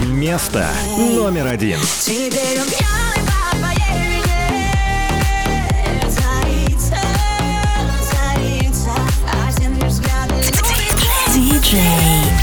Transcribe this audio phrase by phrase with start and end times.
[0.00, 1.78] Место номер один.
[2.00, 3.04] Теперь он пьяный.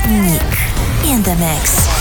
[0.07, 0.41] Ник
[1.05, 2.00] in the mix.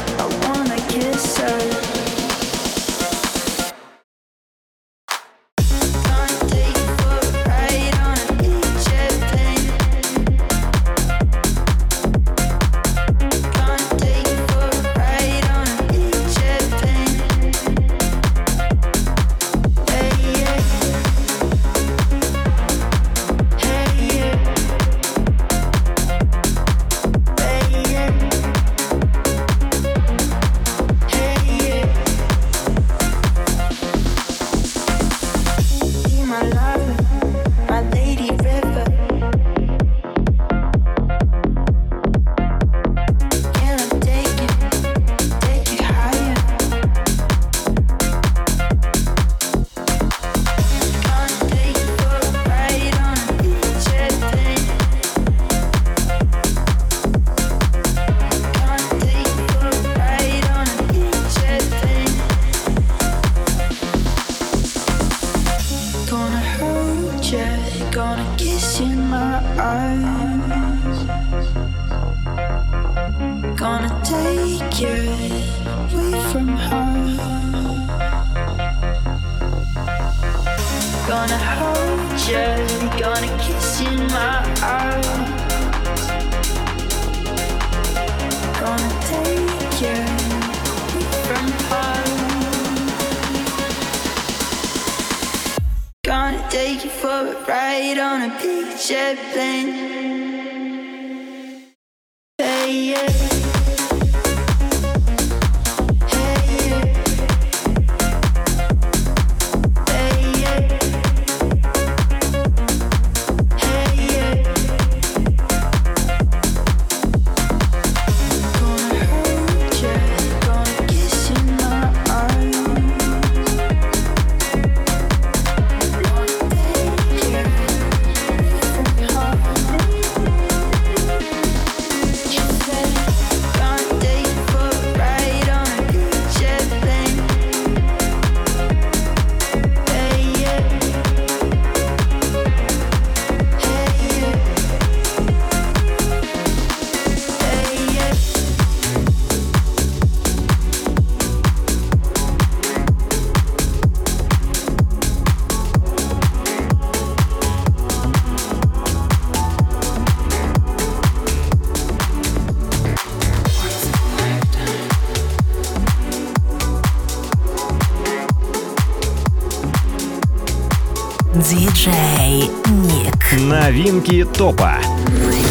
[173.81, 174.77] новинки топа.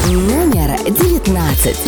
[0.07, 1.81] Номер девятнадцать.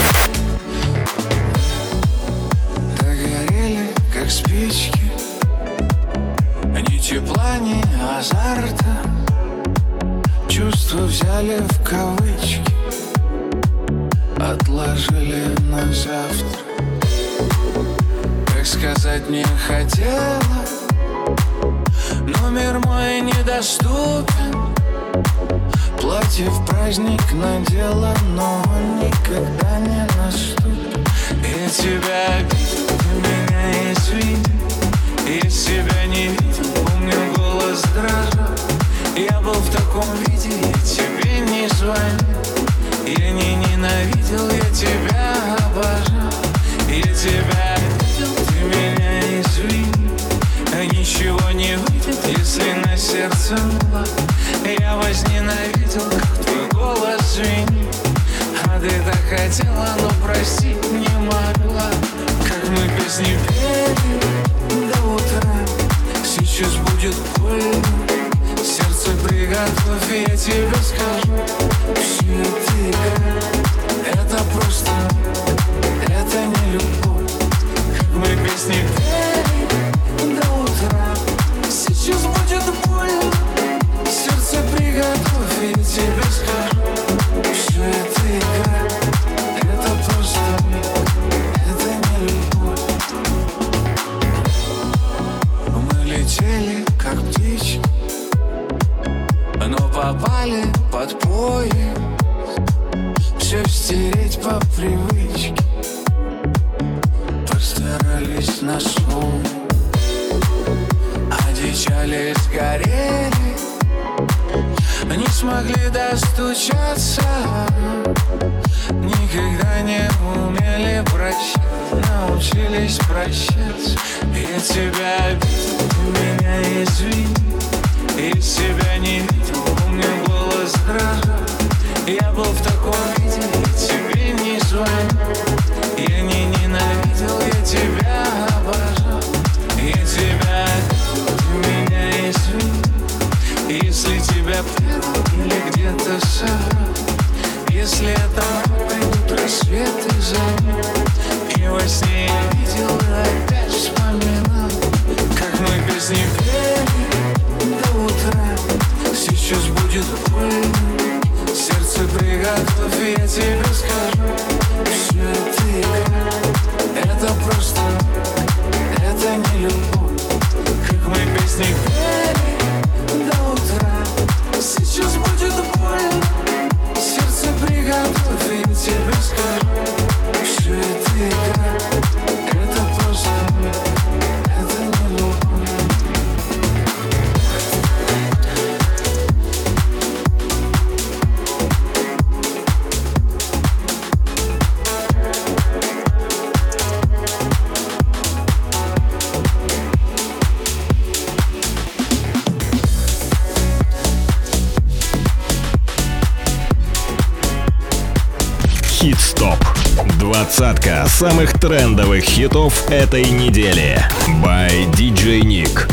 [210.63, 214.01] Двадцатка самых трендовых хитов этой недели.
[214.45, 215.91] By DJ Nick.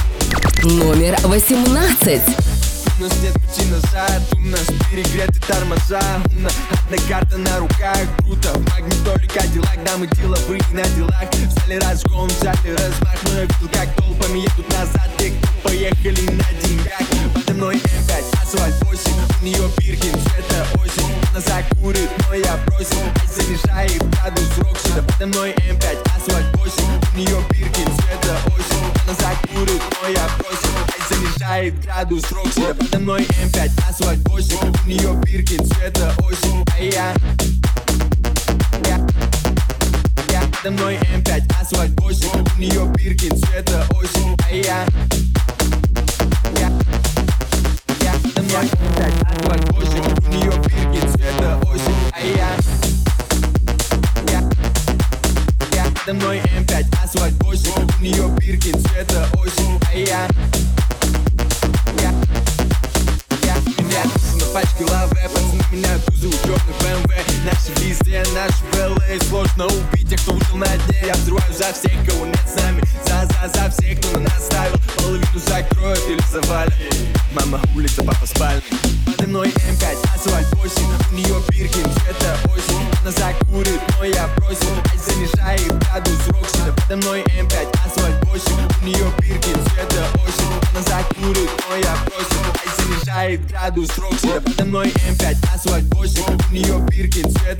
[0.63, 2.21] Номер восемнадцать.
[2.99, 6.01] У нас нет пути назад, нас перегреты тормоза.
[6.25, 11.29] Одна карта на руках, круто Магнитоли, кадиллак, дамы деловые на делах.
[11.31, 13.15] В зале разгон, в зале размах.
[13.23, 15.09] Но я видел, как толпами едут назад.
[15.17, 16.99] Те, кто поехали на деньгах.
[17.33, 19.11] Подо мной М5, асфальт 8
[19.41, 21.13] У нее пиркин, Это осень.
[21.31, 22.97] Она закурит, но я бросил.
[23.21, 24.45] Ай занижает градус
[24.83, 25.03] сюда.
[25.03, 27.88] Подо мной М5, асфальт 8 У нее пиркин,
[31.59, 36.63] тает градус Рокси Да подо мной М5, асфальт, гвоздик У нее бирки цвета осень.
[36.73, 37.13] А я...
[38.85, 39.07] Я...
[40.31, 44.35] Я подо мной М5, асфальт, гвоздик У нее бирки цвета осень.
[44.49, 44.85] А я...
[46.59, 46.71] Я...
[48.03, 48.88] Я подо мной...
[83.99, 88.51] мной я бросил Ай, занижай градус рокшина Подо мной М5, асфальт 8
[88.81, 90.69] У нее бирки цвета осень.
[90.71, 96.53] Она закурит, но я бросил Ай, занижает градус рокшина Подо мной М5, асфальт 8 У
[96.53, 97.58] нее бирки цвета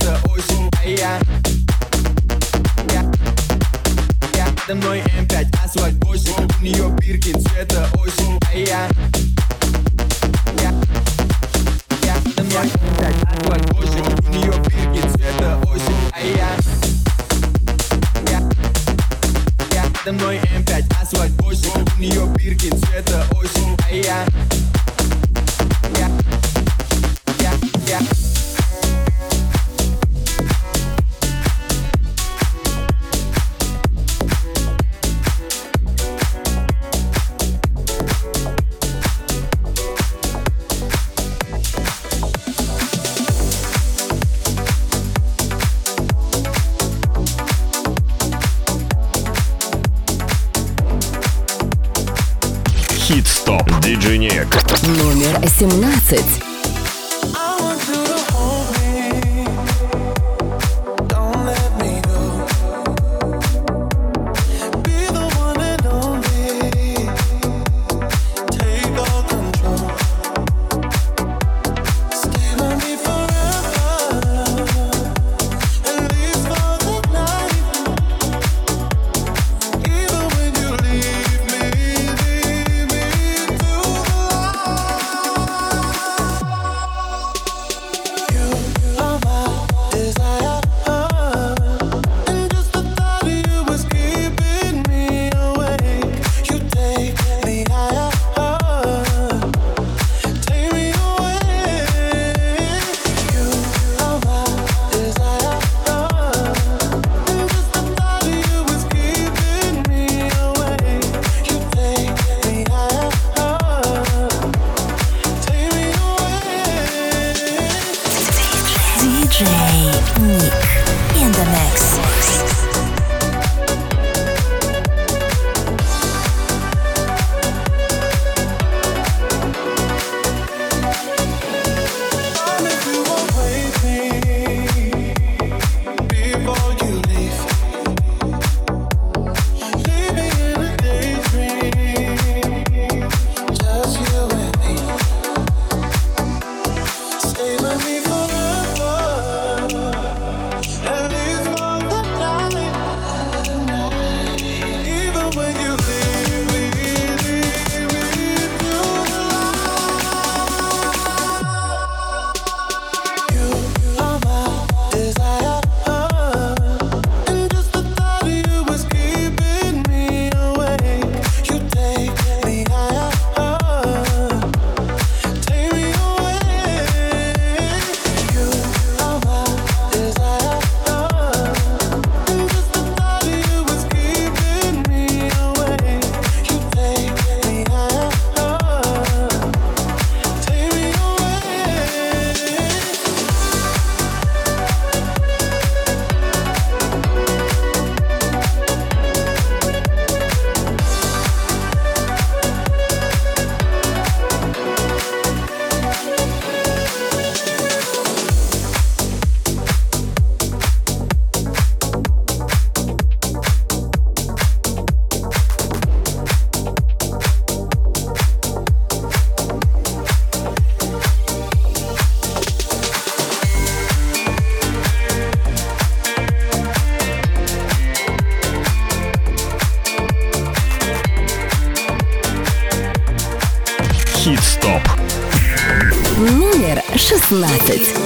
[237.30, 237.99] Номер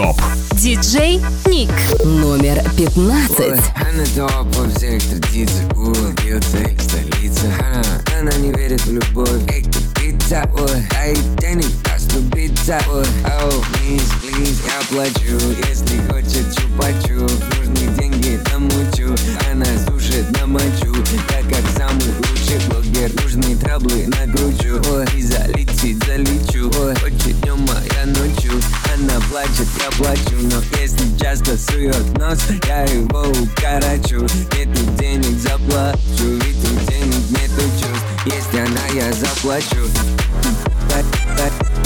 [0.00, 0.16] Хит-стоп.
[0.52, 1.70] Диджей Ник.
[2.04, 3.38] Номер 15.
[3.48, 7.46] Она топ во всех традициях Улыбился их столица
[8.18, 11.66] она, не верит в любовь Эй, ты пицца, ой А ей денег
[12.10, 15.38] оступиться, ой Оу, please, please, я плачу.
[15.68, 17.26] Если хочет чупачу.
[17.56, 19.14] Нужны деньги, намучу.
[19.50, 26.70] Она сушит на Я как самый лучший блогер Нужны траблы накручу Ой, и залетит, залечу.
[26.80, 28.52] Ой, хочет днем, а я ночью.
[28.94, 30.36] Она плачет, я плачу.
[30.42, 32.40] Но если часто сует нос.
[32.66, 34.26] Я его укорочу.
[34.56, 35.98] Нету денег, заплачу.
[36.18, 38.04] Ведь у денег нету чувств.
[38.26, 39.86] Если она, я заплачу.
[40.92, 41.79] Она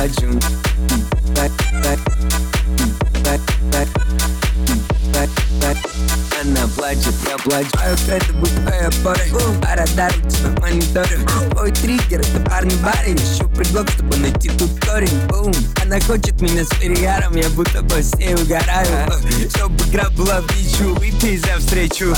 [0.00, 0.69] плачет,
[7.46, 9.22] я А это будет твоя пора
[9.66, 11.18] А радар у тебя мониторы.
[11.58, 13.16] Ой, триггер, это парни барин.
[13.16, 15.20] Ищу предлог, чтобы найти тут корень.
[15.28, 15.52] Бум.
[15.82, 17.36] Она хочет меня с перегаром.
[17.36, 19.10] Я будто бы с ней угораю
[19.54, 22.14] Чтобы игра была в ничью Выпей за встречу.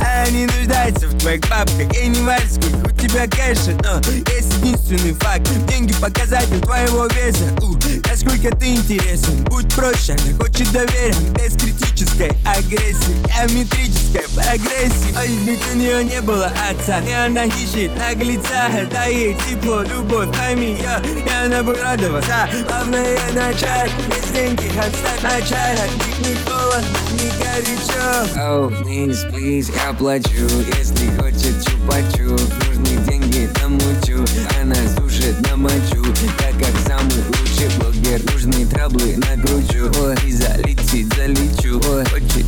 [0.00, 1.94] Она не нуждается в твоих бабках.
[1.94, 3.76] И не важно, сколько у тебя кэша.
[3.82, 4.00] Но
[4.34, 5.48] есть единственный факт.
[5.68, 7.44] Деньги показатель твоего веса.
[7.62, 7.76] У,
[8.08, 9.44] Насколько ты интересен.
[9.44, 11.14] Будь проще, она хочет доверия.
[11.38, 13.14] Без критической агрессии.
[13.26, 14.22] Геометрической
[14.56, 17.00] прогрессии Ой, ведь у нее не было отца.
[17.00, 22.48] И она ищет наглеца Да ей тепло, любовь, пойми ее И она будет радоваться.
[22.66, 27.96] Главное начать Без деньги отстать От них не холодно, не горячо
[28.36, 30.46] Oh, please, please, я плачу
[30.78, 32.30] Если хочет чупачу.
[32.66, 34.24] Нужны деньги, намучу
[34.60, 36.04] Она сушит на мочу.
[36.40, 39.90] Я как самый лучший блогер Нужны траблы накручу.
[40.00, 41.80] Ой, и залетит, залечу.
[41.90, 42.45] Ой, хочет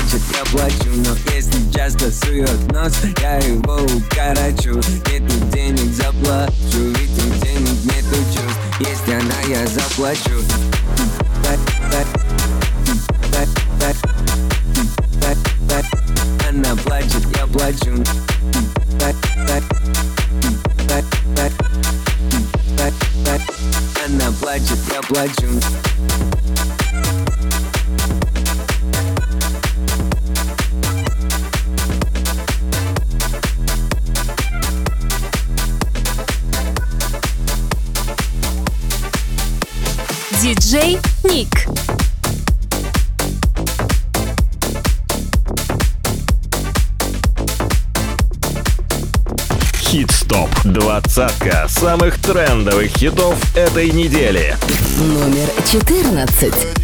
[0.00, 2.92] плачет, я плачу Но если часто сует нос.
[3.20, 4.76] Я его укорочу
[5.08, 6.52] Нету денег, заплачу
[6.96, 8.60] Ведь у денег нету чувств.
[8.80, 10.42] Если она, я заплачу.
[16.48, 18.04] Она плачет, я плачу.
[24.06, 25.89] Она плачет, я плачу
[40.70, 41.48] Диджей Ник.
[49.80, 50.48] Хит-стоп.
[50.62, 54.56] Двадцатка самых трендовых хитов этой недели.
[54.98, 56.79] Номер 14.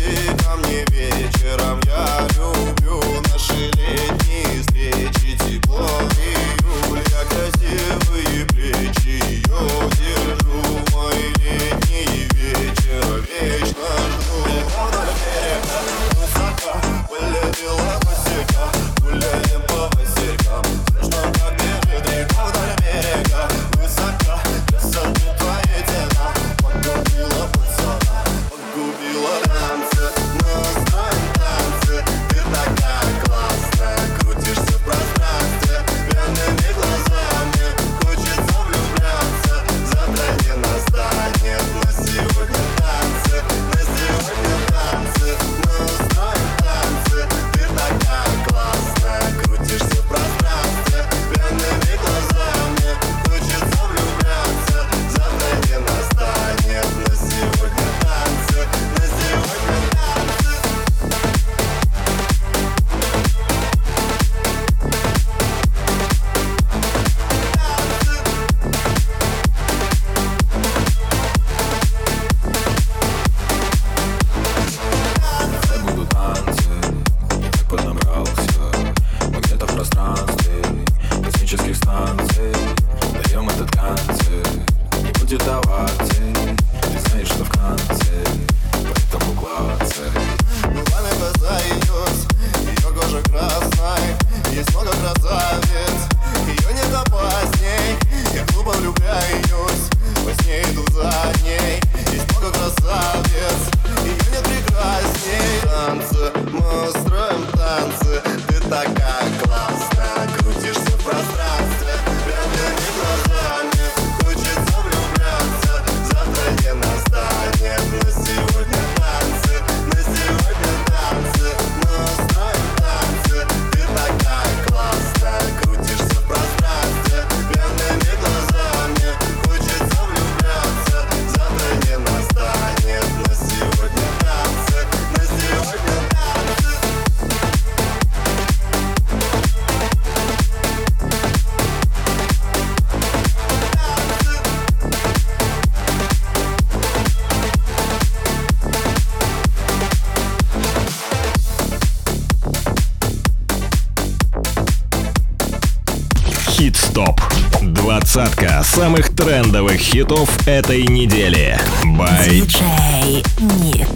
[158.77, 161.59] самых трендовых хитов этой недели.
[161.97, 162.43] Бай.
[162.43, 163.25] Джей
[163.63, 163.89] Ник.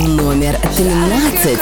[0.00, 1.58] Номер 13.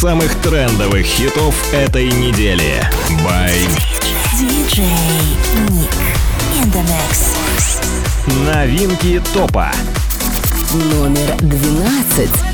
[0.00, 2.82] самых трендовых хитов этой недели.
[3.22, 3.68] By
[8.46, 9.70] Новинки топа.
[10.72, 12.49] Номер 12.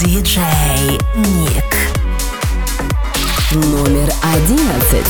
[0.00, 1.74] Диджей Ник.
[3.52, 5.06] Номер одиннадцать.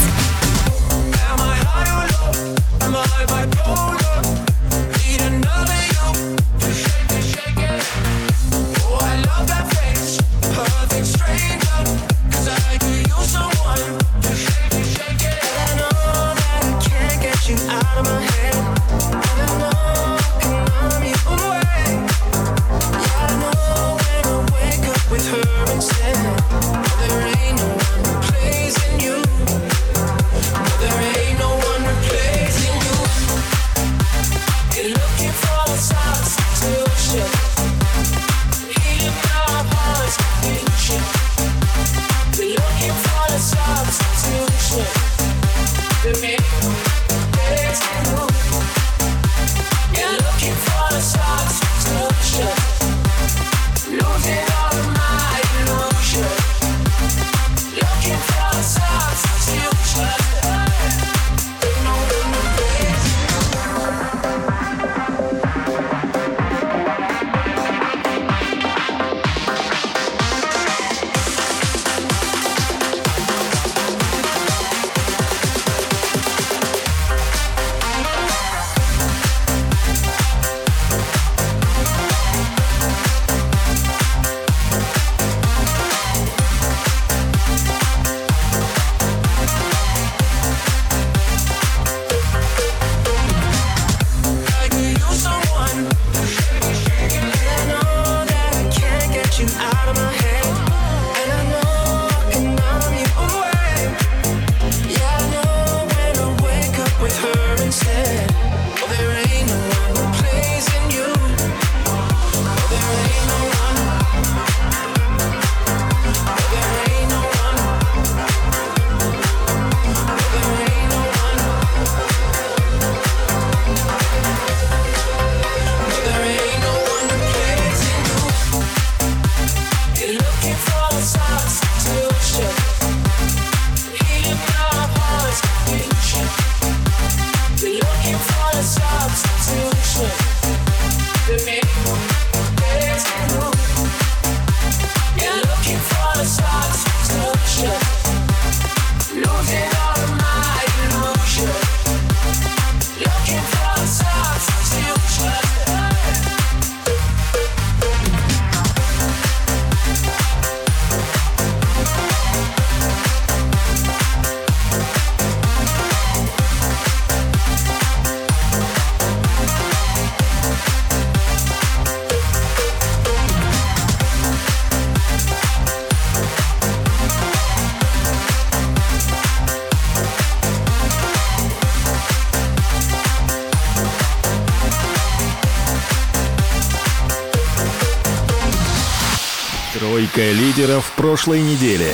[191.10, 191.92] Прошлой недели.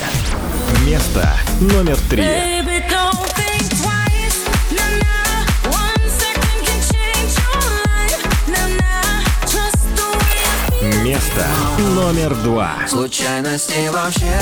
[0.85, 1.27] Место
[1.59, 2.23] номер три.
[2.23, 2.85] Baby.
[11.03, 11.47] Место
[11.95, 12.75] номер два.
[12.87, 14.39] Случайности вообще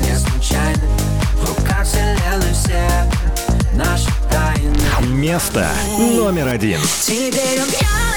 [0.00, 0.88] не случайны
[1.34, 2.88] В руках вселенной все
[3.74, 5.68] наши тайны Место
[5.98, 6.80] номер один.
[7.02, 8.13] Теперь он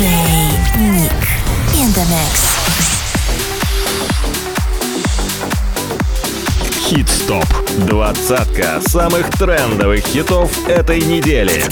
[0.00, 1.12] Диджей Ник.
[1.74, 2.32] In the mix.
[6.86, 7.44] Хит-стоп.
[7.86, 11.62] Двадцатка самых трендовых хитов этой недели.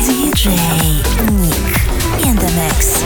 [0.00, 1.56] Диджей Ник.
[2.20, 3.02] In the mix.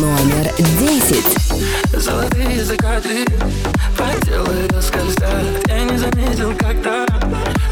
[0.00, 1.38] Номер десять.
[1.92, 3.24] Золотые закаты
[3.96, 7.06] по телу скользят Я не заметил когда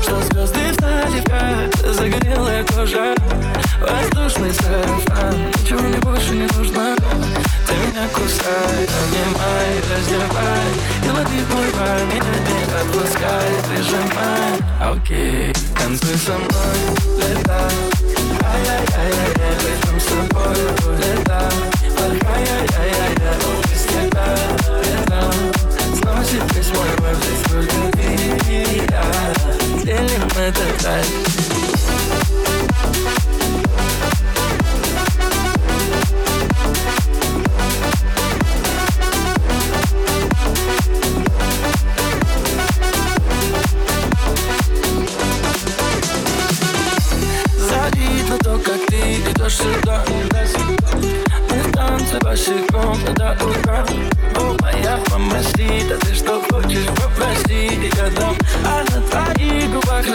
[0.03, 0.66] Что звезды
[1.15, 3.15] ряд Загорелая кожа
[3.81, 5.49] Воздушный сарафан.
[5.49, 10.69] Ничего мне больше не нужно Ты меня кусай, обнимай, раздевай.
[11.05, 16.79] И лови мой пар, меня не отпускай Прижимай, окей Танцуй со мной,
[17.19, 17.73] летай.
[18.45, 20.57] Ай-яй-яй-яй, летим с тобой,
[20.99, 21.53] летай.
[22.35, 23.15] Ай-яй-яй-яй,
[23.71, 24.57] без тебя,
[26.27, 28.83] Бросить письмо и выжить любви
[29.85, 31.57] Делим это дальше
[49.47, 50.05] идешь сюда.
[51.49, 53.85] Мы танцы босиком до утра
[54.37, 56.15] О, моя мама спит, а ты
[56.57, 60.13] Хочешь попроси, я дам А на твоих губах ты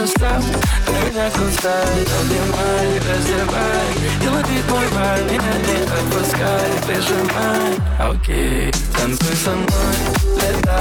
[1.14, 3.90] Как хрусталь Обнимай, раздевай
[4.24, 7.74] И лови мой бар Меня не отпускай Прижимай.
[8.00, 9.98] Окей, танцуй со мной
[10.36, 10.81] Летай.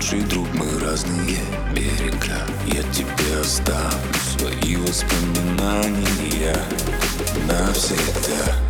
[0.00, 1.40] лучший друг, мы разные.
[1.74, 6.56] Берега Я тебе оставлю свои воспоминания.
[7.46, 8.69] Навсегда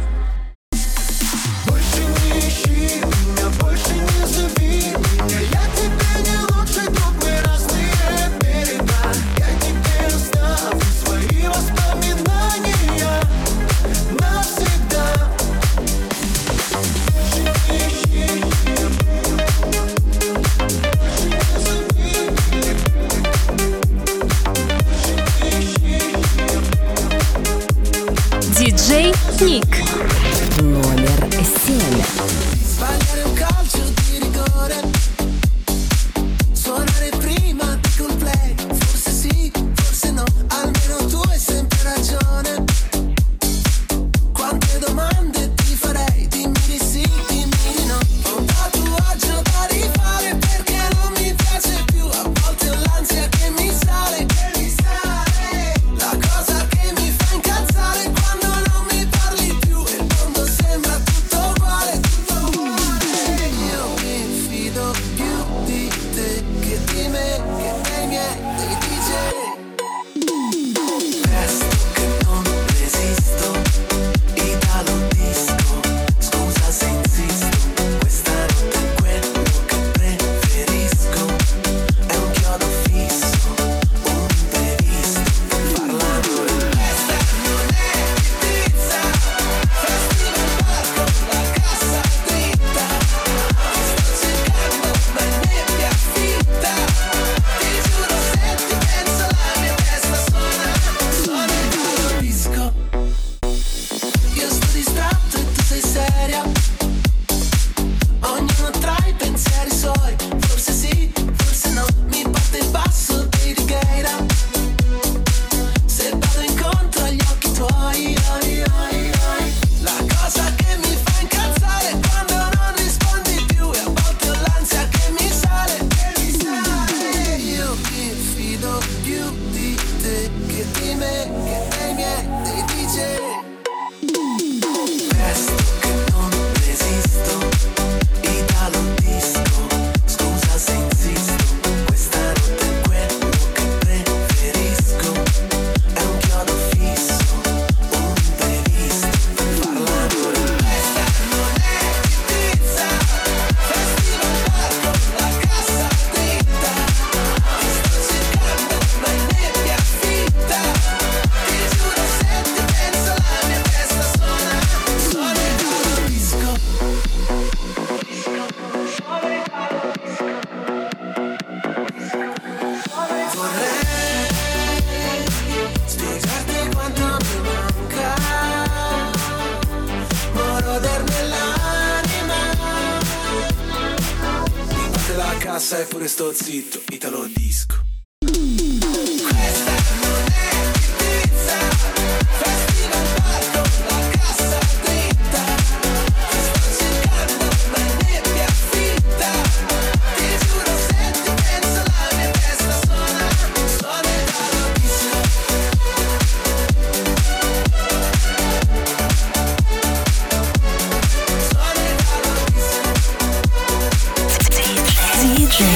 [215.61, 215.67] J.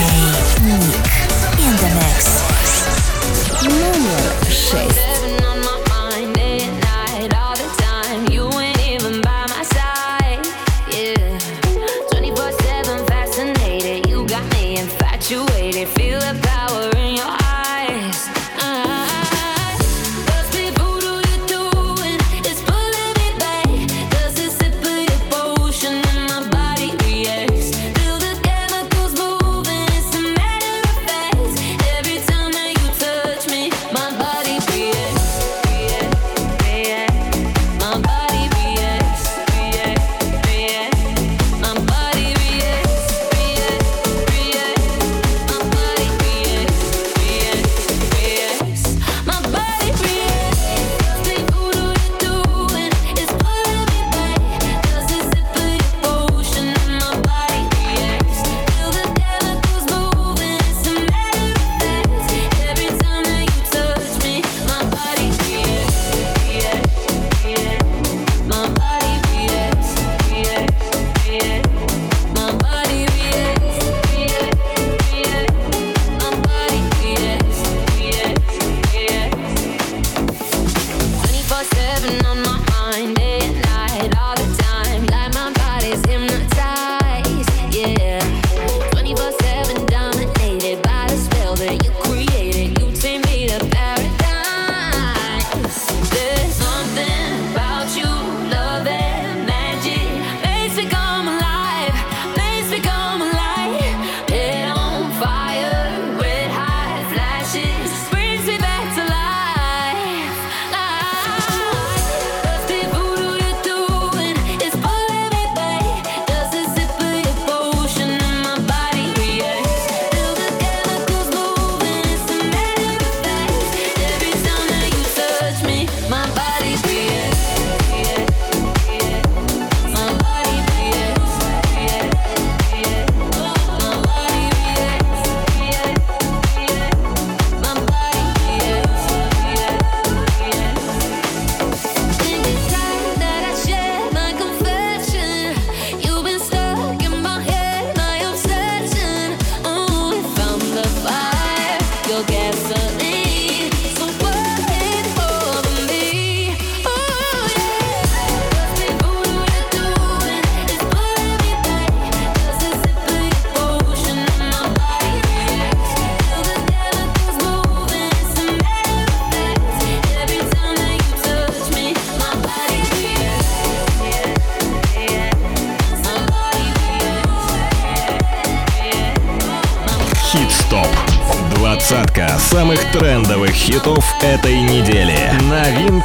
[0.62, 1.04] Ник.
[1.58, 2.42] In the mix.
[3.64, 5.13] Номер шесть.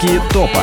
[0.02, 0.59] Новинки топа.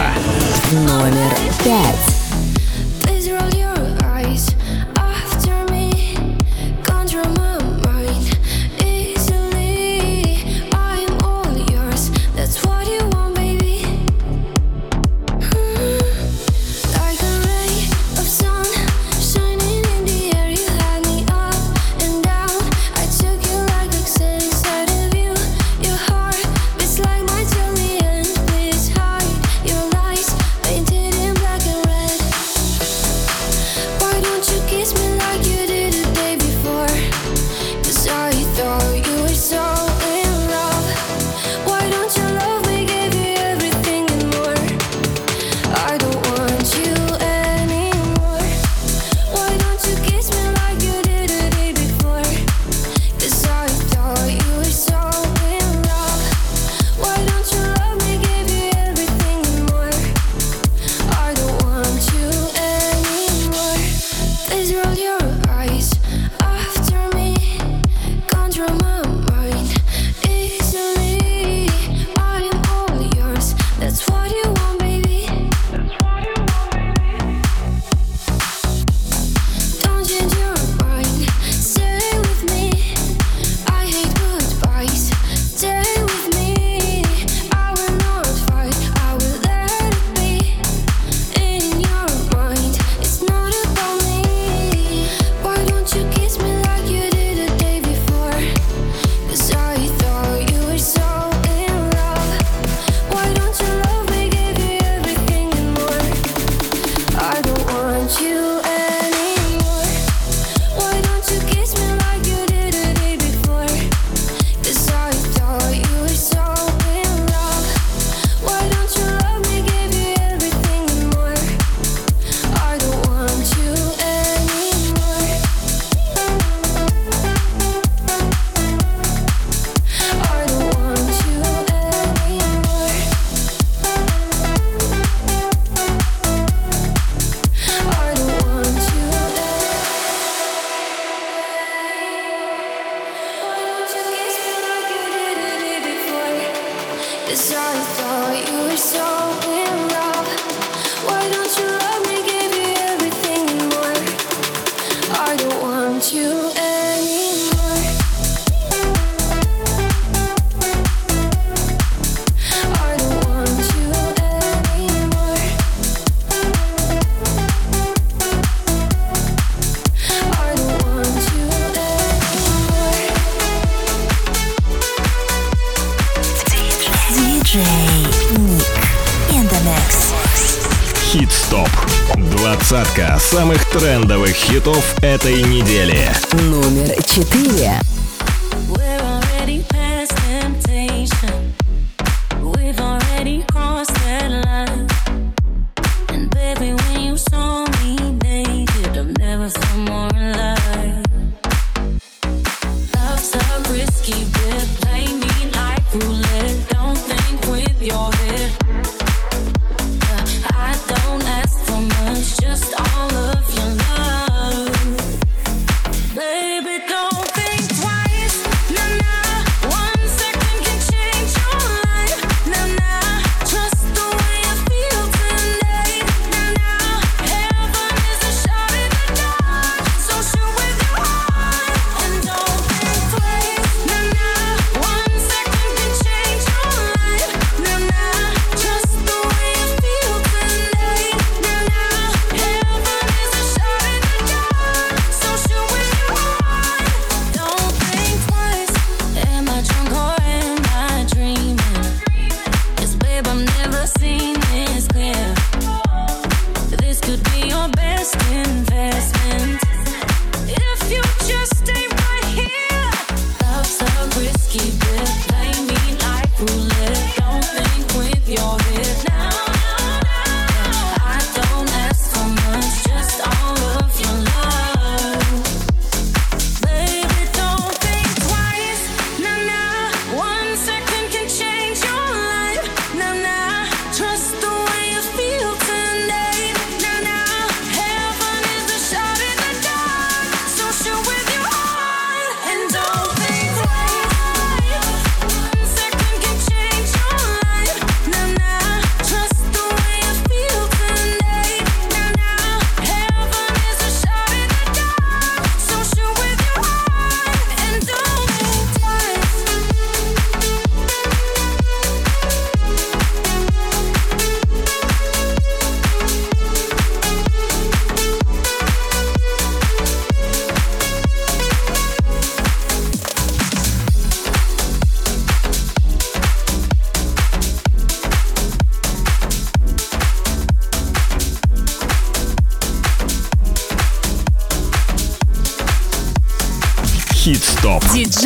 [183.36, 186.08] Самых трендовых хитов этой недели.
[186.32, 187.78] Номер четыре.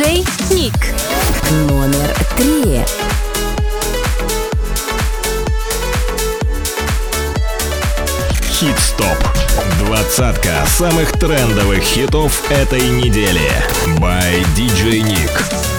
[0.01, 0.73] диджей Ник.
[1.69, 2.81] Номер три.
[8.49, 9.07] Хит-стоп.
[9.79, 13.51] Двадцатка самых трендовых хитов этой недели.
[13.99, 15.70] By DJ Nick.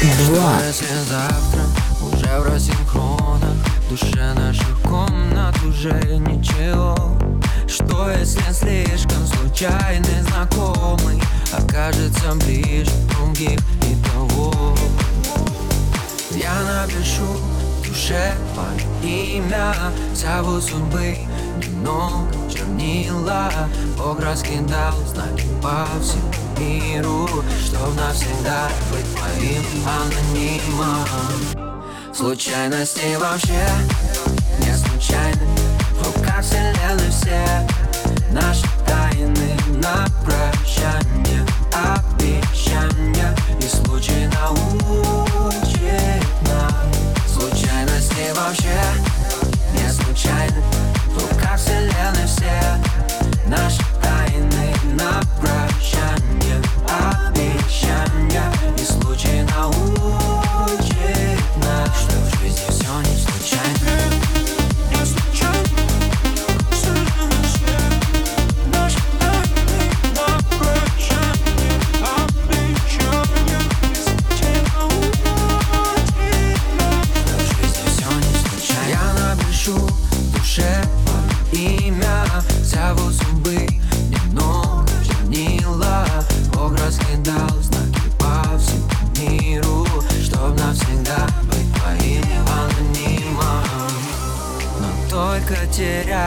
[0.00, 0.58] два.
[1.08, 1.62] завтра
[2.00, 3.56] уже в рассинхронах.
[3.88, 6.96] Душе наших комнат уже ничего.
[7.66, 11.20] Что если слишком случайный знакомый
[11.52, 14.76] Окажется ближе других и того?
[16.32, 17.36] Я напишу
[17.86, 19.74] душе мое имя
[20.14, 21.16] Зовут судьбы.
[21.60, 23.50] Немного чернила
[23.98, 27.28] Бог раскидал знаки по всему миру
[27.64, 31.06] Чтоб навсегда быть моим анонимом.
[32.14, 33.66] Случайности вообще
[34.58, 35.46] не случайны.
[35.92, 37.66] В руках вселенной все
[38.30, 43.34] наши тайны на прощание Обещания.
[43.58, 45.80] И случай научит
[46.42, 46.74] нас.
[47.26, 48.80] Случайности вообще
[49.72, 50.79] не случайны
[51.70, 52.50] вселенной все
[53.46, 53.79] наши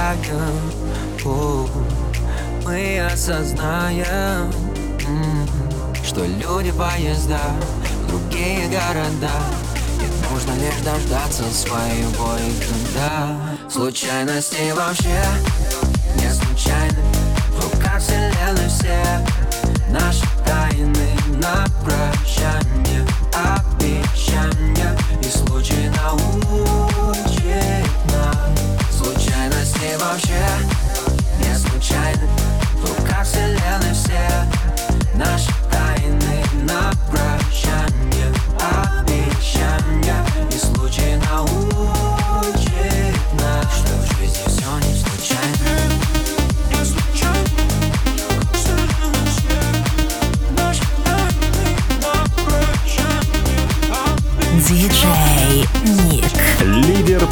[0.03, 0.59] шагом
[1.25, 1.65] о,
[2.65, 4.51] Мы осознаем,
[6.03, 7.39] что люди поезда
[8.03, 9.31] в другие города.
[10.01, 15.23] И нужно лишь дождаться своего и Случайности вообще
[16.15, 17.03] не случайны.
[17.51, 19.25] В руках вселенной все
[19.89, 24.97] наши тайны на прощание Обещания.
[25.21, 26.72] И случай на ум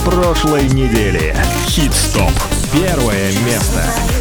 [0.03, 1.35] прошлой недели.
[1.67, 2.31] Хит-стоп.
[2.73, 4.20] Первое место.